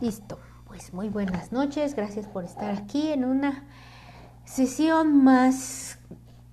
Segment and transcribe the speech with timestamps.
[0.00, 0.38] Listo.
[0.66, 1.96] Pues muy buenas noches.
[1.96, 3.64] Gracias por estar aquí en una
[4.44, 5.98] sesión más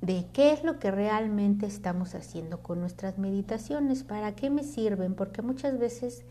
[0.01, 5.13] de qué es lo que realmente estamos haciendo con nuestras meditaciones, para qué me sirven,
[5.13, 6.23] porque muchas veces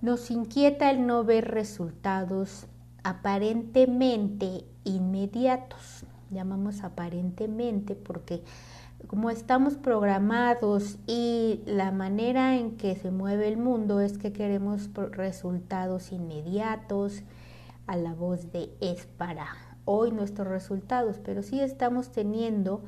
[0.00, 2.66] nos inquieta el no ver resultados
[3.02, 6.04] aparentemente inmediatos.
[6.30, 8.44] Llamamos aparentemente porque
[9.06, 14.90] como estamos programados y la manera en que se mueve el mundo es que queremos
[15.12, 17.22] resultados inmediatos,
[17.86, 19.46] a la voz de es para
[19.86, 22.82] hoy nuestros resultados, pero sí estamos teniendo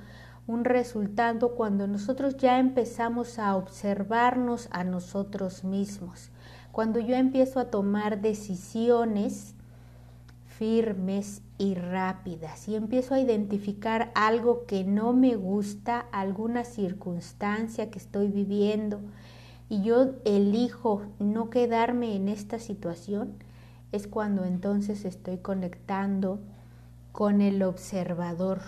[0.47, 6.31] un resultado cuando nosotros ya empezamos a observarnos a nosotros mismos,
[6.70, 9.55] cuando yo empiezo a tomar decisiones
[10.60, 17.98] firmes y rápidas y empiezo a identificar algo que no me gusta, alguna circunstancia que
[17.98, 19.00] estoy viviendo
[19.70, 23.36] y yo elijo no quedarme en esta situación,
[23.91, 26.41] es cuando entonces estoy conectando
[27.12, 28.61] con el observador.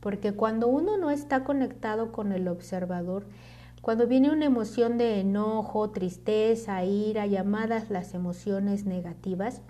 [0.00, 3.24] Porque cuando uno no está conectado con el observador,
[3.80, 9.62] cuando viene una emoción de enojo, tristeza, ira, llamadas las emociones negativas,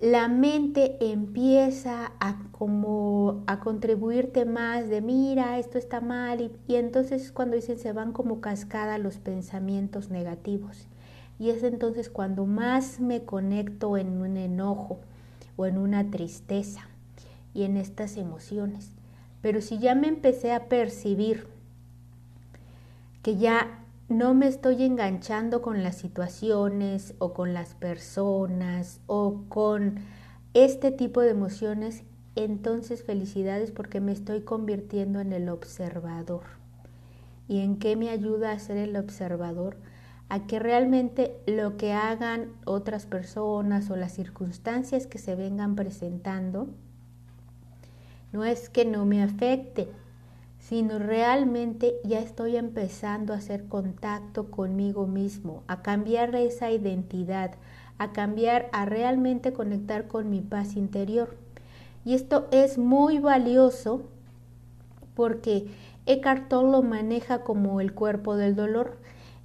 [0.00, 6.76] la mente empieza a como a contribuirte más de mira, esto está mal y, y
[6.76, 10.88] entonces cuando dicen se van como cascada los pensamientos negativos.
[11.38, 15.00] Y es entonces cuando más me conecto en un enojo
[15.56, 16.88] o en una tristeza
[17.54, 18.90] y en estas emociones.
[19.42, 21.46] Pero si ya me empecé a percibir
[23.22, 29.96] que ya no me estoy enganchando con las situaciones o con las personas o con
[30.52, 32.04] este tipo de emociones,
[32.36, 36.42] entonces felicidades porque me estoy convirtiendo en el observador.
[37.48, 39.76] ¿Y en qué me ayuda a ser el observador?
[40.28, 46.68] A que realmente lo que hagan otras personas o las circunstancias que se vengan presentando
[48.32, 49.88] no es que no me afecte,
[50.68, 57.52] sino realmente ya estoy empezando a hacer contacto conmigo mismo, a cambiar esa identidad,
[57.98, 61.36] a cambiar, a realmente conectar con mi paz interior.
[62.06, 64.04] Y esto es muy valioso
[65.14, 65.66] porque
[66.06, 68.96] Eckhart Tolle lo maneja como el cuerpo del dolor.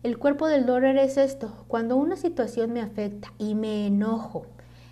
[0.03, 4.46] El cuerpo del dolor es esto, cuando una situación me afecta y me enojo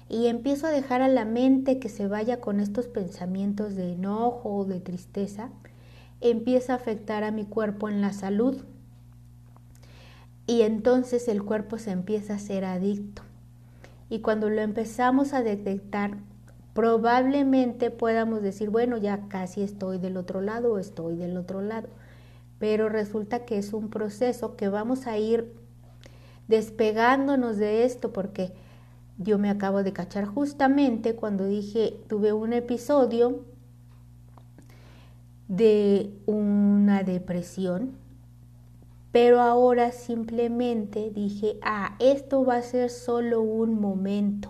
[0.09, 4.57] y empiezo a dejar a la mente que se vaya con estos pensamientos de enojo
[4.57, 5.51] o de tristeza,
[6.21, 8.63] empieza a afectar a mi cuerpo en la salud
[10.47, 13.21] y entonces el cuerpo se empieza a ser adicto.
[14.09, 16.17] Y cuando lo empezamos a detectar,
[16.73, 21.89] probablemente podamos decir, bueno, ya casi estoy del otro lado o estoy del otro lado.
[22.59, 25.53] Pero resulta que es un proceso que vamos a ir
[26.47, 28.53] despegándonos de esto porque
[29.17, 33.43] yo me acabo de cachar justamente cuando dije, tuve un episodio
[35.47, 37.91] de una depresión,
[39.11, 44.49] pero ahora simplemente dije, ah, esto va a ser solo un momento,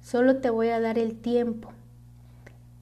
[0.00, 1.70] solo te voy a dar el tiempo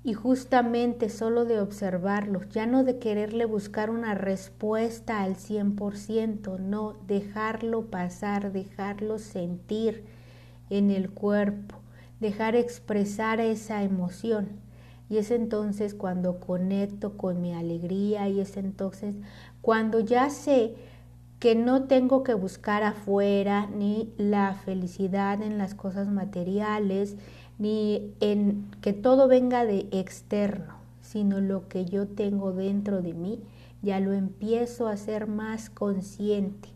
[0.04, 6.96] y justamente solo de observarlo, ya no de quererle buscar una respuesta al 100%, no,
[7.06, 10.04] dejarlo pasar, dejarlo sentir
[10.70, 11.76] en el cuerpo,
[12.18, 14.61] dejar expresar esa emoción.
[15.12, 19.14] Y es entonces cuando conecto con mi alegría y es entonces
[19.60, 20.74] cuando ya sé
[21.38, 27.16] que no tengo que buscar afuera ni la felicidad en las cosas materiales,
[27.58, 33.38] ni en que todo venga de externo, sino lo que yo tengo dentro de mí,
[33.82, 36.70] ya lo empiezo a ser más consciente.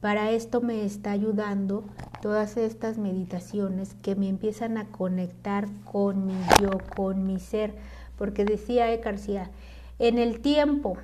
[0.00, 1.84] Para esto me está ayudando
[2.22, 7.74] todas estas meditaciones que me empiezan a conectar con mi yo, con mi ser,
[8.16, 8.98] porque decía E.
[8.98, 9.50] García,
[9.98, 10.96] en el tiempo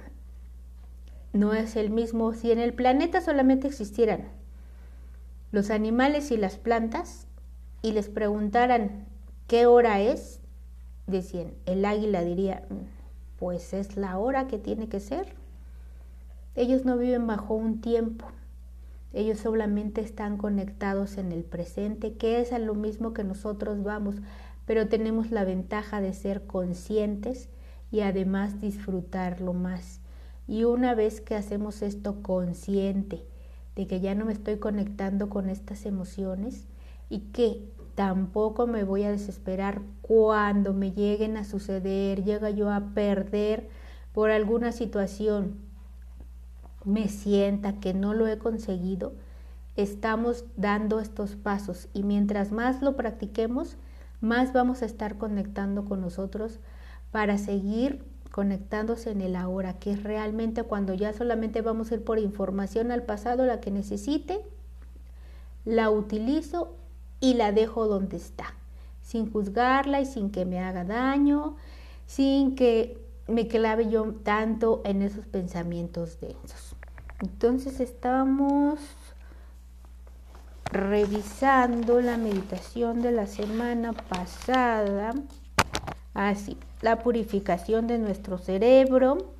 [1.32, 4.28] no es el mismo, si en el planeta solamente existieran
[5.50, 7.26] los animales y las plantas
[7.82, 9.06] y les preguntaran
[9.48, 10.40] qué hora es,
[11.08, 15.34] decían, el águila diría, mm, pues es la hora que tiene que ser.
[16.54, 18.26] Ellos no viven bajo un tiempo,
[19.14, 24.16] ellos solamente están conectados en el presente, que es a lo mismo que nosotros vamos,
[24.66, 27.48] pero tenemos la ventaja de ser conscientes
[27.90, 30.00] y además disfrutarlo más.
[30.48, 33.24] Y una vez que hacemos esto consciente
[33.76, 36.66] de que ya no me estoy conectando con estas emociones
[37.08, 37.64] y que
[37.94, 43.68] tampoco me voy a desesperar cuando me lleguen a suceder, llega yo a perder
[44.12, 45.56] por alguna situación
[46.84, 49.14] me sienta que no lo he conseguido,
[49.76, 53.76] estamos dando estos pasos y mientras más lo practiquemos,
[54.20, 56.60] más vamos a estar conectando con nosotros
[57.10, 62.04] para seguir conectándose en el ahora, que es realmente cuando ya solamente vamos a ir
[62.04, 64.40] por información al pasado, la que necesite,
[65.64, 66.74] la utilizo
[67.20, 68.54] y la dejo donde está,
[69.02, 71.56] sin juzgarla y sin que me haga daño,
[72.06, 72.98] sin que
[73.28, 76.73] me clave yo tanto en esos pensamientos densos.
[77.20, 78.78] Entonces estamos
[80.70, 85.12] revisando la meditación de la semana pasada.
[86.14, 89.34] Así, la purificación de nuestro cerebro,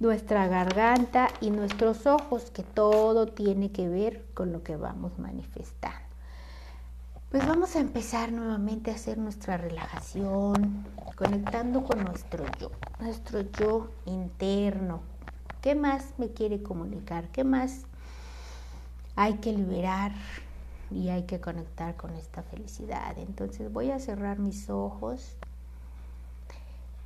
[0.00, 6.04] nuestra garganta y nuestros ojos, que todo tiene que ver con lo que vamos manifestando.
[7.30, 10.84] Pues vamos a empezar nuevamente a hacer nuestra relajación,
[11.16, 12.70] conectando con nuestro yo,
[13.00, 15.13] nuestro yo interno.
[15.64, 17.30] ¿Qué más me quiere comunicar?
[17.30, 17.86] ¿Qué más
[19.16, 20.12] hay que liberar
[20.90, 23.16] y hay que conectar con esta felicidad.
[23.16, 25.38] Entonces voy a cerrar mis ojos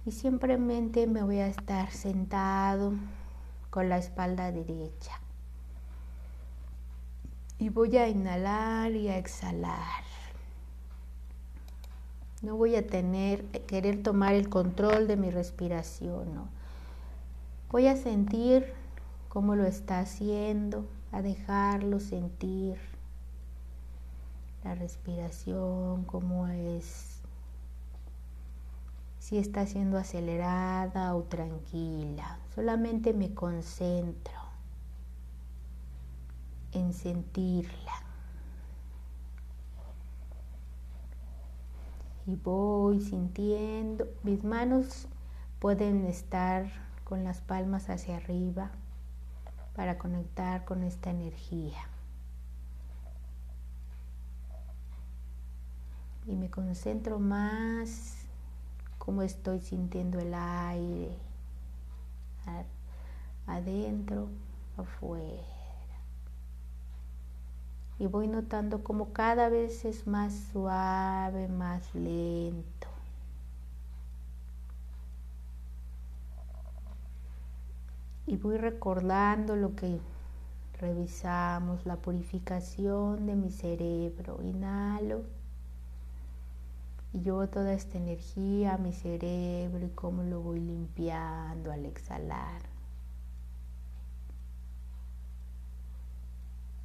[0.04, 2.94] y simplemente me voy a estar sentado
[3.70, 5.20] con la espalda derecha.
[7.60, 10.02] Y voy a inhalar y a exhalar.
[12.42, 16.57] No voy a tener querer tomar el control de mi respiración, no.
[17.70, 18.72] Voy a sentir
[19.28, 22.78] cómo lo está haciendo a dejarlo sentir
[24.64, 27.20] la respiración, cómo es,
[29.18, 32.38] si está siendo acelerada o tranquila.
[32.54, 34.32] Solamente me concentro
[36.72, 37.92] en sentirla.
[42.26, 45.06] Y voy sintiendo, mis manos
[45.58, 48.70] pueden estar con las palmas hacia arriba
[49.74, 51.78] para conectar con esta energía.
[56.26, 58.26] Y me concentro más
[58.98, 61.16] cómo estoy sintiendo el aire
[63.46, 64.28] adentro,
[64.76, 65.42] afuera.
[67.98, 72.97] Y voy notando como cada vez es más suave, más lento.
[78.28, 80.00] Y voy recordando lo que
[80.78, 84.40] revisamos, la purificación de mi cerebro.
[84.42, 85.22] Inhalo
[87.14, 92.60] y llevo toda esta energía a mi cerebro y cómo lo voy limpiando al exhalar.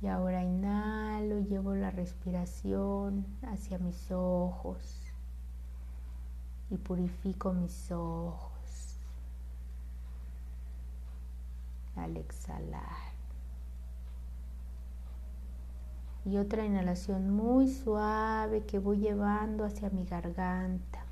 [0.01, 5.11] Y ahora inhalo, llevo la respiración hacia mis ojos
[6.69, 8.62] y purifico mis ojos.
[11.95, 13.13] Al exhalar.
[16.25, 21.03] Y otra inhalación muy suave que voy llevando hacia mi garganta.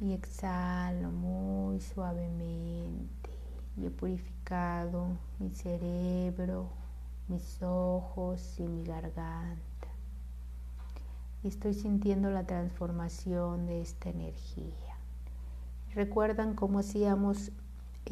[0.00, 3.30] Y exhalo muy suavemente.
[3.76, 5.08] Y he purificado
[5.38, 6.68] mi cerebro,
[7.28, 9.88] mis ojos y mi garganta.
[11.42, 14.96] Y estoy sintiendo la transformación de esta energía.
[15.94, 17.52] ¿Recuerdan cómo hacíamos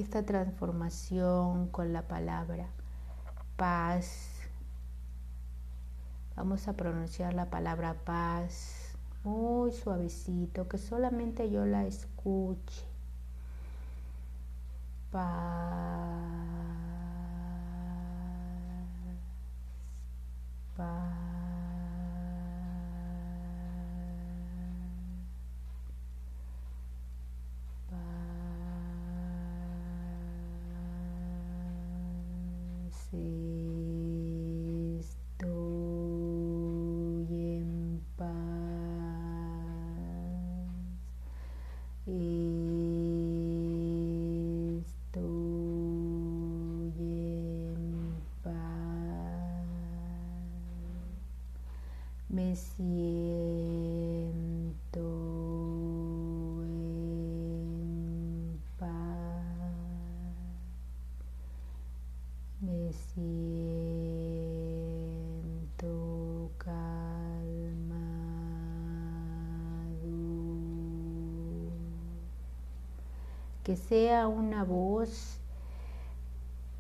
[0.02, 2.66] esta transformación con la palabra
[3.56, 4.40] paz.
[6.36, 12.84] Vamos a pronunciar la palabra paz muy suavecito, que solamente yo la escuche.
[15.10, 15.22] Paz.
[20.76, 21.33] Paz.
[33.14, 33.63] Me
[73.64, 75.40] que sea una voz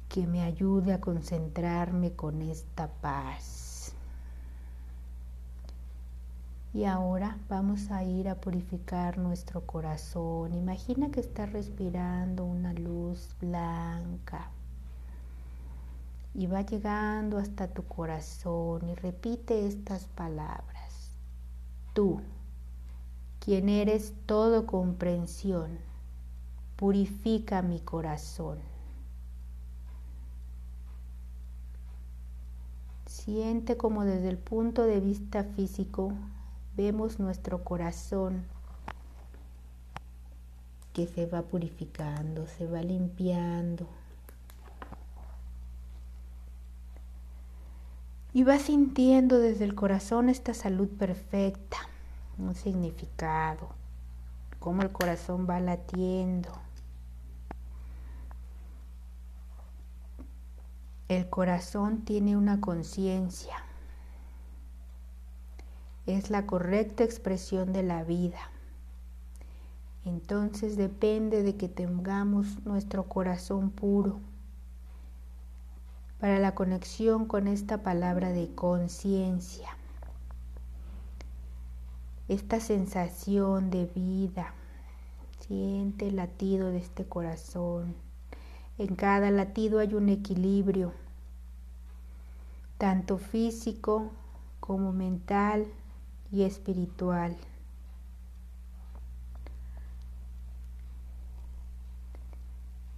[0.08, 3.94] que me ayude a concentrarme con esta paz.
[6.74, 10.54] Y ahora vamos a ir a purificar nuestro corazón.
[10.54, 14.52] Imagina que estás respirando una luz blanca.
[16.34, 21.12] y va llegando hasta tu corazón y repite estas palabras.
[21.94, 22.22] Tú,
[23.40, 25.78] quien eres todo comprensión,
[26.76, 28.58] purifica mi corazón.
[33.06, 36.12] Siente como desde el punto de vista físico
[36.76, 38.44] vemos nuestro corazón
[40.92, 43.86] que se va purificando, se va limpiando.
[48.32, 51.76] Y va sintiendo desde el corazón esta salud perfecta,
[52.38, 53.68] un significado,
[54.58, 56.63] cómo el corazón va latiendo.
[61.08, 63.56] El corazón tiene una conciencia,
[66.06, 68.50] es la correcta expresión de la vida.
[70.06, 74.20] Entonces depende de que tengamos nuestro corazón puro
[76.20, 79.76] para la conexión con esta palabra de conciencia,
[82.28, 84.54] esta sensación de vida.
[85.40, 87.94] Siente el latido de este corazón.
[88.76, 90.92] En cada latido hay un equilibrio,
[92.76, 94.10] tanto físico
[94.58, 95.66] como mental
[96.32, 97.36] y espiritual.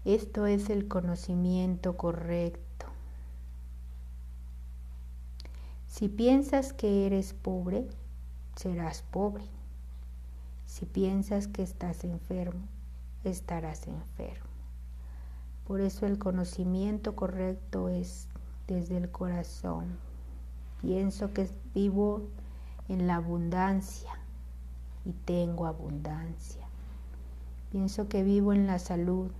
[0.06, 2.86] Esto es el conocimiento correcto.
[5.88, 7.86] Si piensas que eres pobre,
[8.54, 9.44] serás pobre.
[10.66, 12.62] Si piensas que estás enfermo,
[13.24, 14.55] estarás enfermo.
[15.66, 18.28] Por eso el conocimiento correcto es
[18.68, 19.98] desde el corazón.
[20.80, 22.22] Pienso que vivo
[22.88, 24.12] en la abundancia
[25.04, 26.64] y tengo abundancia.
[27.72, 29.32] Pienso que vivo en la salud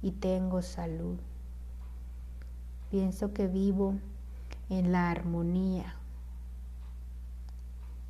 [0.00, 1.18] y tengo salud.
[2.92, 3.94] Pienso que vivo
[4.70, 5.96] en la armonía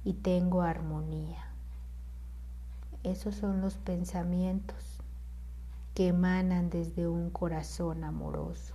[0.05, 1.47] y tengo armonía.
[3.05, 4.98] Esos son los pensamientos
[5.99, 8.73] que emanan desde un corazón amoroso.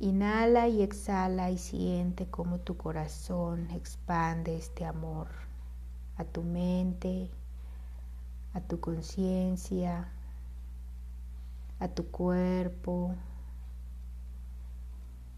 [0.00, 5.28] Inhala y exhala y siente cómo tu corazón expande este amor
[6.16, 7.30] a tu mente,
[8.54, 10.08] a tu conciencia,
[11.78, 13.14] a tu cuerpo,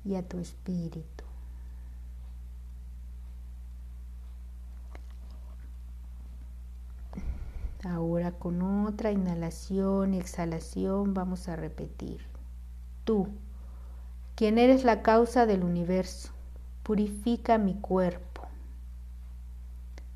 [0.07, 1.28] y a tu espíritu.
[7.85, 12.21] Ahora con otra inhalación y exhalación vamos a repetir.
[13.05, 13.29] Tú,
[14.35, 16.31] quien eres la causa del universo,
[16.83, 18.43] purifica mi cuerpo.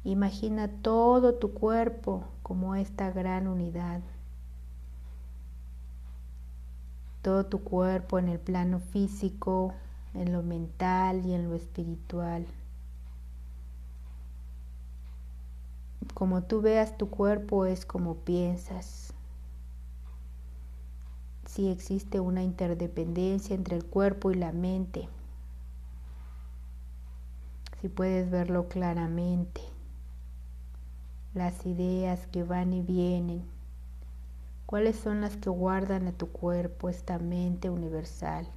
[0.05, 4.01] Imagina todo tu cuerpo como esta gran unidad
[7.23, 9.73] todo tu cuerpo en el plano físico,
[10.13, 12.45] en lo mental y en lo espiritual.
[16.15, 19.13] Como tú veas tu cuerpo es como piensas.
[21.47, 25.09] Si existe una interdependencia entre el cuerpo y la mente,
[27.81, 29.61] si puedes verlo claramente,
[31.35, 33.53] las ideas que van y vienen
[34.73, 38.49] ¿Cuáles son las que guardan a tu cuerpo esta mente universal?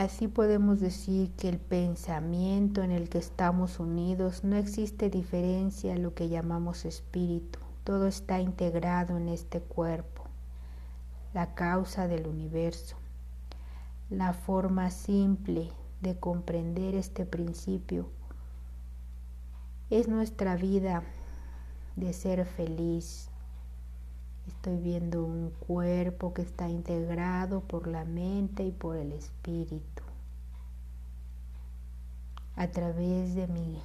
[0.00, 5.98] Así podemos decir que el pensamiento en el que estamos unidos no existe diferencia a
[5.98, 7.58] lo que llamamos espíritu.
[7.84, 10.24] Todo está integrado en este cuerpo,
[11.34, 12.96] la causa del universo.
[14.08, 15.68] La forma simple
[16.00, 18.08] de comprender este principio
[19.90, 21.02] es nuestra vida
[21.96, 23.29] de ser feliz.
[24.46, 30.02] Estoy viendo un cuerpo que está integrado por la mente y por el espíritu.
[32.56, 33.80] A través de mi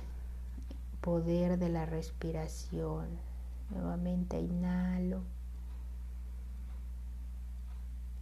[1.02, 3.08] poder de la respiración.
[3.70, 5.22] Nuevamente inhalo.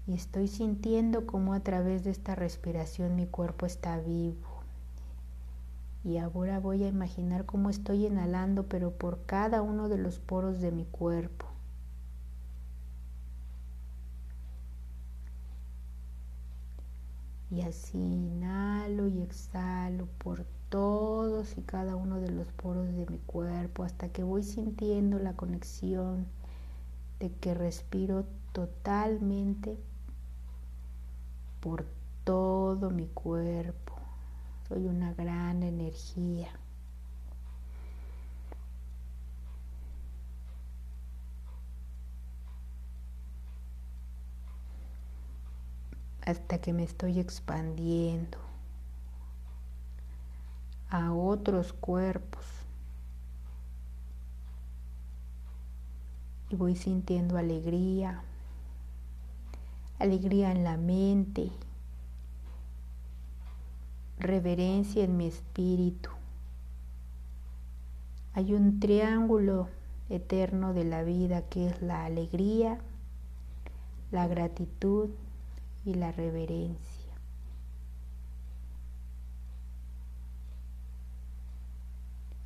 [0.05, 4.53] Y estoy sintiendo cómo a través de esta respiración mi cuerpo está vivo
[6.03, 10.59] y ahora voy a imaginar cómo estoy inhalando, pero por cada uno de los poros
[10.59, 11.45] de mi cuerpo.
[17.53, 23.19] Y así inhalo y exhalo por todos y cada uno de los poros de mi
[23.19, 26.25] cuerpo hasta que voy sintiendo la conexión
[27.19, 29.77] de que respiro totalmente
[31.59, 31.85] por
[32.23, 33.93] todo mi cuerpo.
[34.67, 36.49] Soy una gran energía.
[46.25, 48.37] Hasta que me estoy expandiendo
[50.89, 52.45] a otros cuerpos.
[56.49, 58.21] Y voy sintiendo alegría,
[59.99, 61.51] alegría en la mente,
[64.19, 66.11] reverencia en mi espíritu.
[68.33, 69.67] Hay un triángulo
[70.09, 72.77] eterno de la vida que es la alegría,
[74.11, 75.09] la gratitud
[75.85, 77.03] y la reverencia.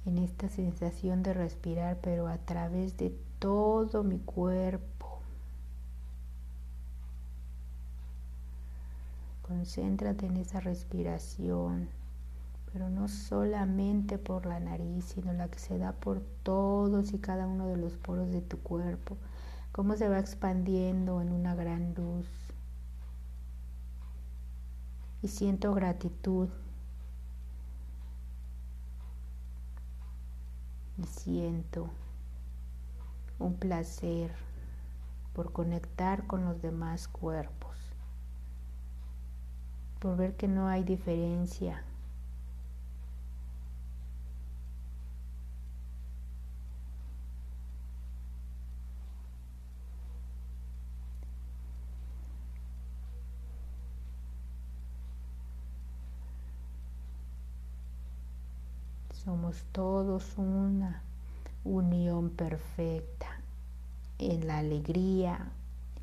[0.08, 5.20] en esta sensación de respirar, pero a través de todo mi cuerpo.
[9.42, 11.90] Concéntrate en esa respiración,
[12.72, 17.46] pero no solamente por la nariz, sino la que se da por todos y cada
[17.46, 19.18] uno de los poros de tu cuerpo,
[19.74, 22.28] cómo se va expandiendo en una gran luz.
[25.22, 26.50] Y siento gratitud
[30.98, 31.90] y siento
[33.40, 34.32] un placer
[35.34, 37.78] por conectar con los demás cuerpos,
[40.00, 41.84] por ver que no hay diferencia.
[59.72, 61.04] Todos una
[61.64, 63.28] unión perfecta
[64.20, 65.52] en la alegría,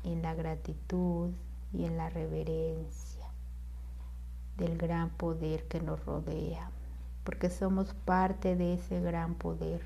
[0.03, 1.29] en la gratitud
[1.71, 3.27] y en la reverencia
[4.57, 6.71] del gran poder que nos rodea,
[7.23, 9.81] porque somos parte de ese gran poder.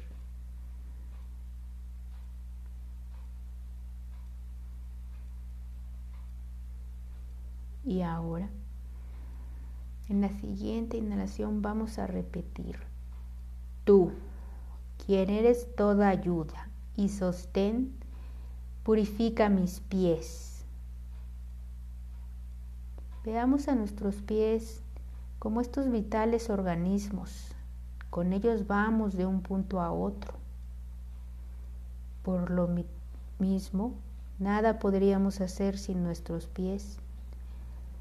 [7.84, 8.48] Y ahora,
[10.08, 12.89] en la siguiente inhalación vamos a repetir
[13.90, 14.12] tú,
[15.04, 17.92] quien eres toda ayuda y sostén,
[18.84, 20.64] purifica mis pies.
[23.26, 24.84] Veamos a nuestros pies
[25.40, 27.56] como estos vitales organismos.
[28.12, 30.36] Con ellos vamos de un punto a otro.
[32.22, 32.70] Por lo
[33.40, 33.96] mismo,
[34.38, 37.00] nada podríamos hacer sin nuestros pies.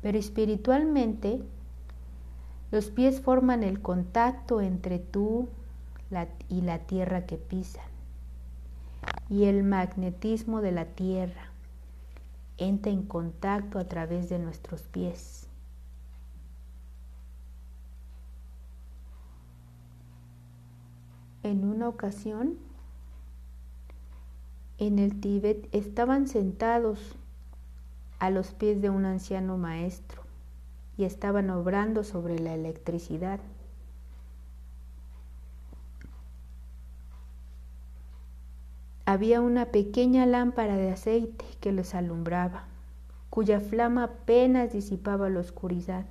[0.02, 1.40] Pero espiritualmente,
[2.70, 5.48] los pies forman el contacto entre tú
[6.48, 7.84] y la tierra que pisan.
[9.28, 11.52] Y el magnetismo de la tierra
[12.56, 15.46] entra en contacto a través de nuestros pies.
[21.42, 22.58] En una ocasión,
[24.78, 27.16] en el Tíbet estaban sentados
[28.18, 30.22] a los pies de un anciano maestro
[30.96, 33.40] y estaban obrando sobre la electricidad.
[39.08, 42.64] Había una pequeña lámpara de aceite que los alumbraba,
[43.30, 46.04] cuya flama apenas disipaba la oscuridad.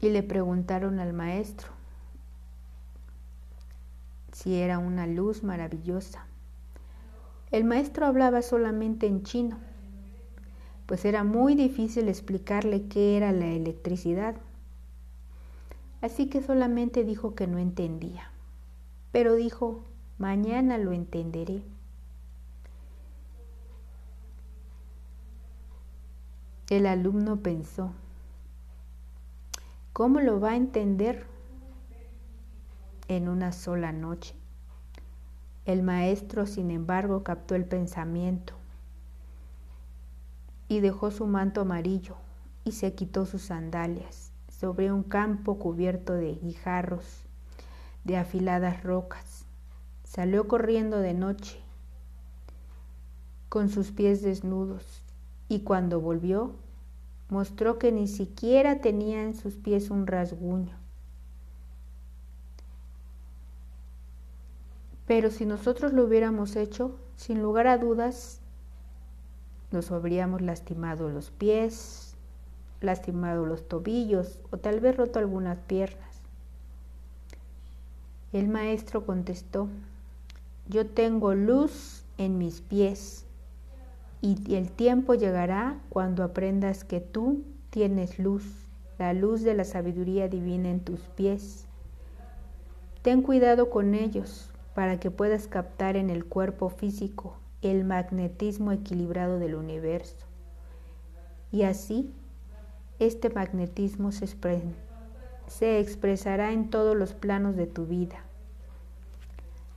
[0.00, 1.68] Y le preguntaron al maestro
[4.32, 6.26] si era una luz maravillosa.
[7.52, 9.58] El maestro hablaba solamente en chino,
[10.86, 14.34] pues era muy difícil explicarle qué era la electricidad.
[16.00, 18.32] Así que solamente dijo que no entendía
[19.16, 19.82] pero dijo,
[20.18, 21.62] mañana lo entenderé.
[26.68, 27.92] El alumno pensó,
[29.94, 31.24] ¿cómo lo va a entender
[33.08, 34.34] en una sola noche?
[35.64, 38.52] El maestro, sin embargo, captó el pensamiento
[40.68, 42.16] y dejó su manto amarillo
[42.64, 47.26] y se quitó sus sandalias sobre un campo cubierto de guijarros
[48.06, 49.44] de afiladas rocas.
[50.04, 51.60] Salió corriendo de noche
[53.48, 55.02] con sus pies desnudos
[55.48, 56.52] y cuando volvió
[57.28, 60.76] mostró que ni siquiera tenía en sus pies un rasguño.
[65.06, 68.40] Pero si nosotros lo hubiéramos hecho, sin lugar a dudas,
[69.72, 72.14] nos habríamos lastimado los pies,
[72.80, 76.15] lastimado los tobillos o tal vez roto algunas piernas.
[78.32, 79.68] El maestro contestó,
[80.68, 83.24] yo tengo luz en mis pies
[84.20, 88.44] y el tiempo llegará cuando aprendas que tú tienes luz,
[88.98, 91.66] la luz de la sabiduría divina en tus pies.
[93.02, 99.38] Ten cuidado con ellos para que puedas captar en el cuerpo físico el magnetismo equilibrado
[99.38, 100.26] del universo.
[101.52, 102.12] Y así,
[102.98, 104.26] este magnetismo se,
[105.46, 108.24] se expresará en todos los planos de tu vida.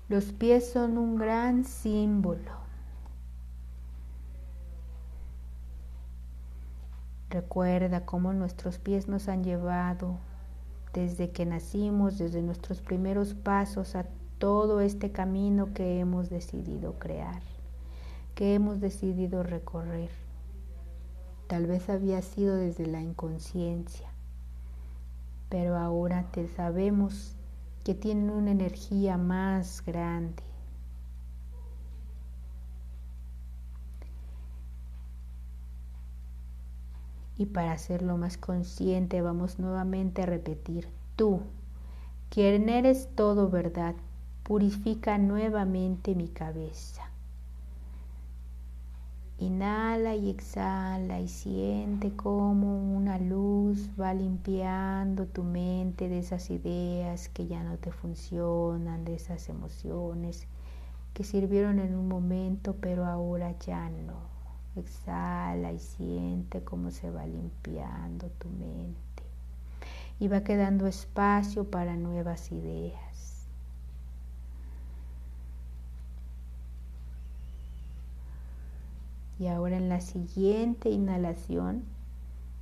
[0.08, 2.60] Los pies son un gran símbolo.
[7.30, 10.18] Recuerda cómo nuestros pies nos han llevado
[10.94, 14.08] desde que nacimos, desde nuestros primeros pasos a
[14.40, 17.42] todo este camino que hemos decidido crear,
[18.34, 20.10] que hemos decidido recorrer.
[21.48, 24.10] Tal vez había sido desde la inconsciencia,
[25.50, 27.36] pero ahora te sabemos
[27.84, 30.44] que tienen una energía más grande.
[37.38, 41.42] Y para hacerlo más consciente vamos nuevamente a repetir, tú,
[42.30, 43.96] quien eres todo verdad,
[44.44, 47.10] purifica nuevamente mi cabeza.
[49.42, 57.30] Inhala y exhala y siente como una luz va limpiando tu mente de esas ideas
[57.30, 60.46] que ya no te funcionan, de esas emociones
[61.14, 64.28] que sirvieron en un momento pero ahora ya no.
[64.76, 69.24] Exhala y siente cómo se va limpiando tu mente
[70.20, 73.09] y va quedando espacio para nuevas ideas.
[79.40, 81.86] Y ahora en la siguiente inhalación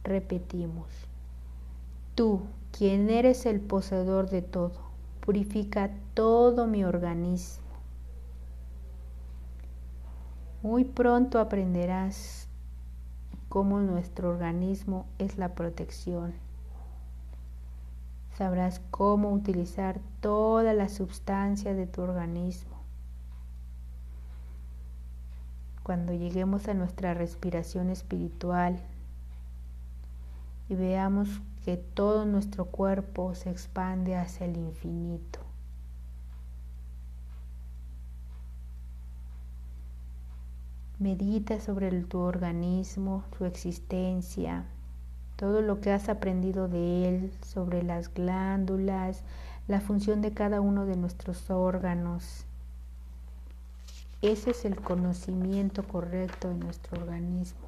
[0.03, 0.85] repetimos,
[2.13, 4.79] tú, quien eres el poseedor de todo,
[5.21, 7.65] purifica todo mi organismo.
[10.61, 12.47] Muy pronto aprenderás
[13.49, 16.35] cómo nuestro organismo es la protección.
[18.37, 22.76] Sabrás cómo utilizar toda la sustancia de tu organismo
[25.87, 28.77] cuando lleguemos a nuestra respiración espiritual
[30.67, 31.29] y veamos
[31.63, 35.39] que todo nuestro cuerpo se expande hacia el infinito.
[40.99, 44.65] Medita sobre tu organismo, su existencia,
[45.37, 49.23] todo lo que has aprendido de él, sobre las glándulas,
[49.69, 52.46] la función de cada uno de nuestros órganos,
[54.21, 57.67] ese es el conocimiento correcto de nuestro organismo.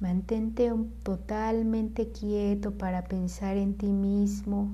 [0.00, 4.70] Mantente totalmente quieto para pensar en ti mismo,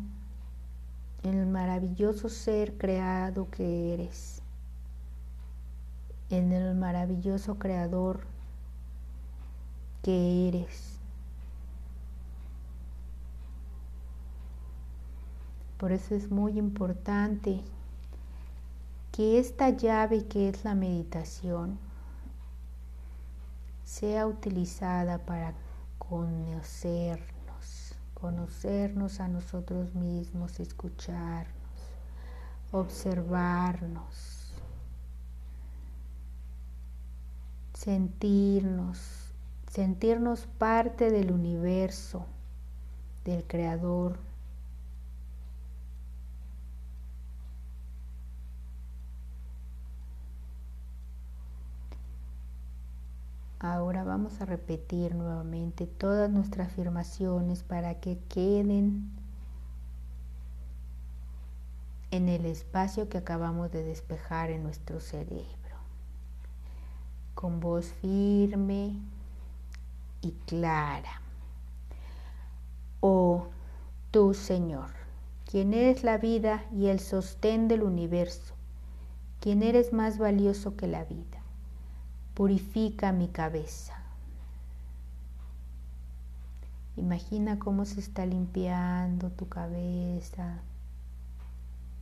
[1.25, 4.41] en el maravilloso ser creado que eres,
[6.31, 8.21] en el maravilloso creador
[10.03, 10.96] que eres.
[15.79, 17.61] Por eso es muy importante
[19.13, 21.79] que esta llave que es la meditación
[23.85, 25.53] sea utilizada para
[25.99, 31.53] conocernos, conocernos a nosotros mismos, escucharnos,
[32.73, 34.53] observarnos,
[37.75, 39.33] sentirnos,
[39.71, 42.25] sentirnos parte del universo,
[43.25, 44.19] del Creador
[53.59, 59.11] Ahora vamos a repetir nuevamente todas nuestras afirmaciones para que queden
[62.11, 65.47] en el espacio que acabamos de despejar en nuestro cerebro.
[67.35, 69.01] Con voz firme
[70.21, 71.23] y clara.
[73.01, 73.47] Oh,
[74.11, 74.91] tú Señor,
[75.51, 78.55] quien eres la vida y el sostén del universo,
[79.41, 81.46] quien eres más valioso que la vida
[82.37, 83.95] purifica mi cabeza.
[86.99, 90.59] Imagina cómo se está limpiando tu cabeza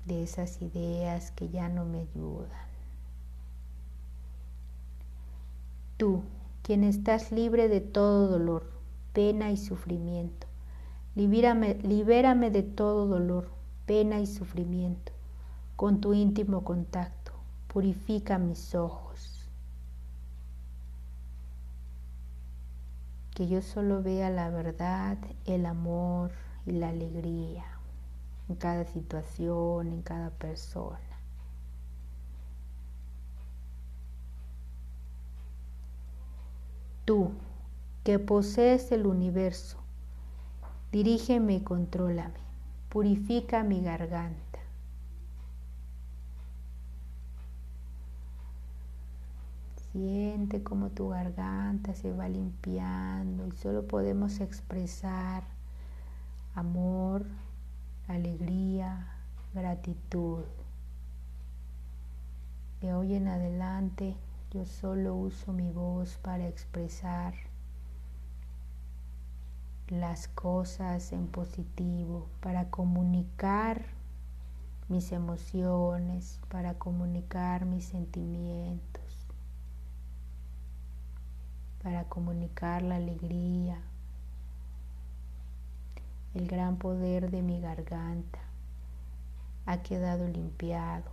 [0.06, 2.66] de esas ideas que ya no me ayudan.
[5.98, 6.24] Tú,
[6.64, 8.68] quien estás libre de todo dolor,
[9.12, 10.48] pena y sufrimiento,
[11.14, 13.50] libérame, libérame de todo dolor,
[13.86, 15.12] pena y sufrimiento.
[15.76, 17.30] Con tu íntimo contacto,
[17.68, 19.33] purifica mis ojos
[23.34, 26.30] que yo solo vea la verdad, el amor
[26.66, 27.64] y la alegría
[28.48, 30.98] en cada situación, en cada persona.
[37.04, 37.32] Tú,
[38.02, 39.84] que posees el universo,
[40.94, 42.38] Dirígeme y contrólame.
[42.88, 44.53] Purifica mi garganta.
[49.94, 55.44] Siente como tu garganta se va limpiando y solo podemos expresar
[56.56, 57.24] amor,
[58.08, 59.06] alegría,
[59.54, 60.42] gratitud.
[62.80, 64.16] De hoy en adelante
[64.50, 67.34] yo solo uso mi voz para expresar
[69.86, 73.84] las cosas en positivo, para comunicar
[74.88, 79.03] mis emociones, para comunicar mis sentimientos
[81.84, 83.78] para comunicar la alegría,
[86.32, 88.38] el gran poder de mi garganta
[89.66, 91.04] ha quedado limpiado.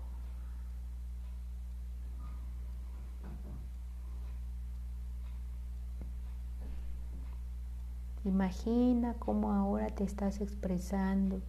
[8.23, 11.41] Imagina cómo ahora te estás expresando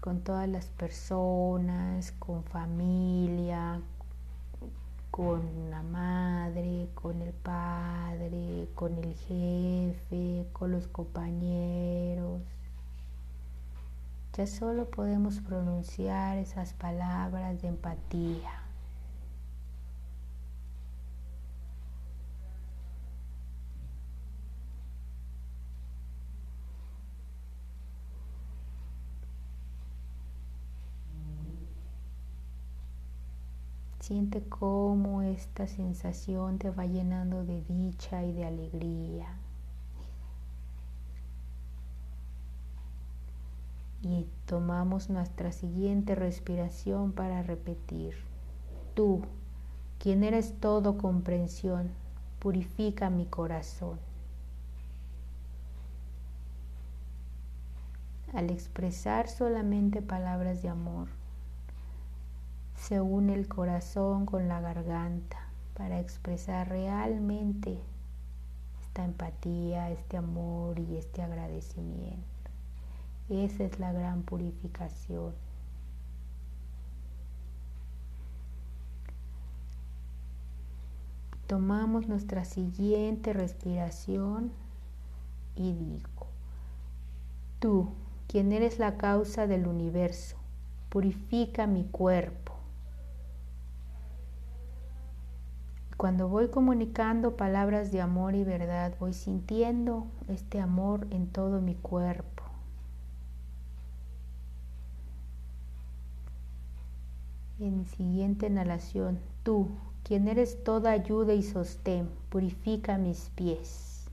[0.00, 3.80] con todas las personas, con familia,
[5.12, 12.40] con la madre, con el padre, con el jefe, con los compañeros.
[14.32, 18.61] Ya solo podemos pronunciar esas palabras de empatía.
[34.12, 39.38] Siente cómo esta sensación te va llenando de dicha y de alegría.
[44.02, 48.12] Y tomamos nuestra siguiente respiración para repetir.
[48.92, 49.22] Tú,
[49.98, 51.90] quien eres todo comprensión,
[52.38, 53.98] purifica mi corazón.
[58.34, 61.08] Al expresar solamente palabras de amor,
[62.82, 65.38] se une el corazón con la garganta
[65.74, 67.78] para expresar realmente
[68.82, 72.26] esta empatía, este amor y este agradecimiento.
[73.28, 75.32] Esa es la gran purificación.
[81.46, 84.50] Tomamos nuestra siguiente respiración
[85.54, 86.26] y digo,
[87.60, 87.90] tú,
[88.26, 90.36] quien eres la causa del universo,
[90.88, 92.41] purifica mi cuerpo
[96.02, 101.76] Cuando voy comunicando palabras de amor y verdad, voy sintiendo este amor en todo mi
[101.76, 102.42] cuerpo.
[107.60, 109.68] En siguiente inhalación, tú,
[110.02, 114.06] quien eres toda ayuda y sostén, purifica mis pies.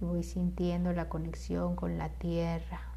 [0.00, 2.91] Y voy sintiendo la conexión con la tierra.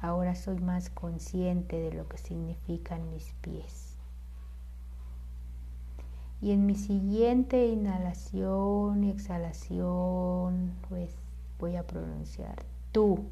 [0.00, 3.96] Ahora soy más consciente de lo que significan mis pies.
[6.40, 11.14] Y en mi siguiente inhalación y exhalación, pues
[11.58, 13.24] voy a pronunciar, tú,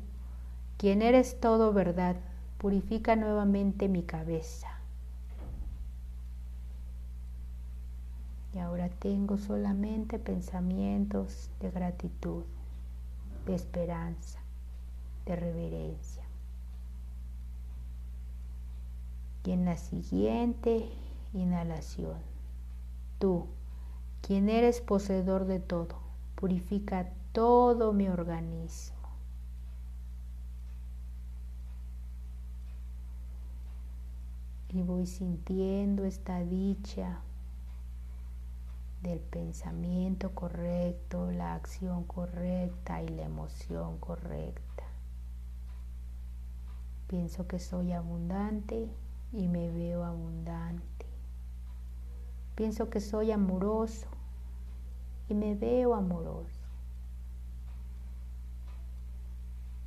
[0.79, 2.17] quien eres todo verdad,
[2.59, 4.69] purifica nuevamente mi cabeza.
[8.55, 12.45] Y ahora tengo solamente pensamientos de gratitud,
[13.47, 14.39] de esperanza,
[15.27, 16.14] de reverencia.
[19.45, 20.89] Y en la siguiente
[21.35, 22.17] inhalación,
[23.19, 23.47] tú,
[24.23, 25.97] quien eres poseedor de todo,
[26.35, 28.97] purifica todo mi organismo.
[34.71, 37.21] Y voy sintiendo esta dicha
[39.03, 44.85] del pensamiento correcto, la acción correcta y la emoción correcta.
[47.09, 48.89] Pienso que soy abundante
[49.37, 51.07] y me veo abundante.
[52.55, 54.07] Pienso que soy amoroso
[55.29, 56.61] y me veo amoroso.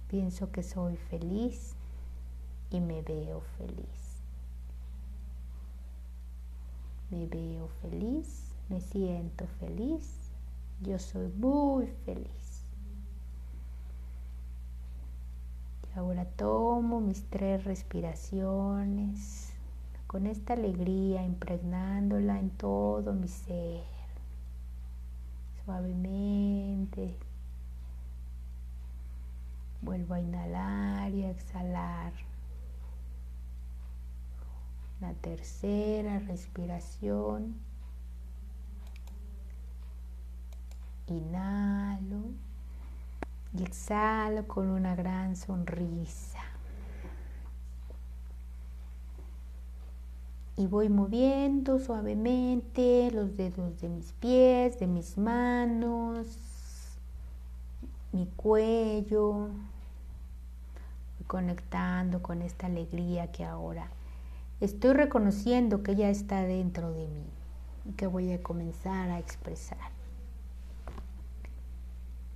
[0.09, 1.75] Pienso que soy feliz
[2.69, 4.21] y me veo feliz.
[7.09, 10.29] Me veo feliz, me siento feliz,
[10.81, 12.46] yo soy muy feliz.
[15.97, 19.51] Ahora tomo mis tres respiraciones
[20.05, 23.81] con esta alegría impregnándola en todo mi ser.
[25.65, 27.15] Suavemente
[29.81, 32.13] vuelvo a inhalar y exhalar.
[35.01, 37.55] La tercera respiración.
[41.07, 42.46] Inhalo
[43.53, 46.39] y exhalo con una gran sonrisa.
[50.55, 56.27] Y voy moviendo suavemente los dedos de mis pies, de mis manos,
[58.11, 59.49] mi cuello,
[61.27, 63.91] conectando con esta alegría que ahora
[64.59, 67.25] estoy reconociendo que ya está dentro de mí
[67.85, 69.96] y que voy a comenzar a expresar.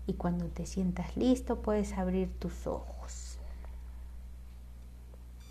[0.07, 3.20] Y cuando te sientas listo puedes abrir tus ojos.